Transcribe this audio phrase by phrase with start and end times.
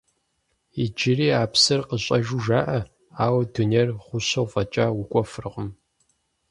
[0.83, 2.79] Иджыри а псыр къыщӀэжу жаӀэ,
[3.23, 5.69] ауэ дунейр гъущэу фӀэкӀа укӀуэфыркъым.